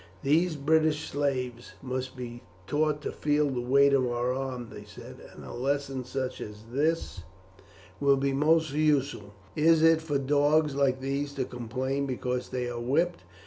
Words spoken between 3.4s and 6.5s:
the weight of our arm," they said, "and a lesson such